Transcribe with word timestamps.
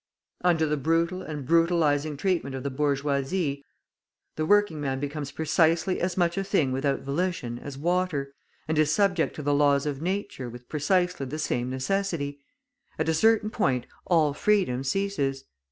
Under 0.43 0.65
the 0.65 0.77
brutal 0.77 1.21
and 1.21 1.45
brutalising 1.45 2.17
treatment 2.17 2.55
of 2.55 2.63
the 2.63 2.71
bourgeoisie, 2.71 3.63
the 4.35 4.47
working 4.47 4.81
man 4.81 4.99
becomes 4.99 5.29
precisely 5.31 6.01
as 6.01 6.17
much 6.17 6.39
a 6.39 6.43
thing 6.43 6.71
without 6.71 7.01
volition 7.01 7.59
as 7.59 7.77
water, 7.77 8.33
and 8.67 8.79
is 8.79 8.91
subject 8.91 9.35
to 9.35 9.43
the 9.43 9.53
laws 9.53 9.85
of 9.85 10.01
nature 10.01 10.49
with 10.49 10.67
precisely 10.67 11.27
the 11.27 11.37
same 11.37 11.69
necessity; 11.69 12.39
at 12.97 13.09
a 13.09 13.13
certain 13.13 13.51
point 13.51 13.85
all 14.07 14.33
freedom 14.33 14.83
ceases. 14.83 15.43